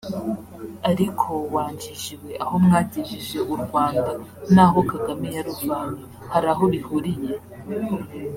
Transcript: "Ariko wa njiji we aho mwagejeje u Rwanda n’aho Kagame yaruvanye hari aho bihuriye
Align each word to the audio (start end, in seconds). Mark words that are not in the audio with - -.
"Ariko 0.89 1.29
wa 1.53 1.65
njiji 1.75 2.13
we 2.21 2.31
aho 2.43 2.55
mwagejeje 2.65 3.37
u 3.53 3.55
Rwanda 3.63 4.11
n’aho 4.53 4.79
Kagame 4.91 5.27
yaruvanye 5.37 6.03
hari 6.31 6.47
aho 6.53 6.63
bihuriye 6.73 7.33